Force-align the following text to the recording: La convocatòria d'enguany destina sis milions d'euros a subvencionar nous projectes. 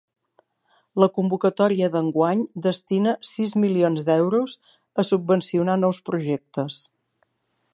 La 1.01 1.07
convocatòria 1.17 1.89
d'enguany 1.95 2.41
destina 2.67 3.13
sis 3.33 3.53
milions 3.65 4.07
d'euros 4.09 4.57
a 5.03 5.07
subvencionar 5.11 5.77
nous 5.83 6.01
projectes. 6.11 6.81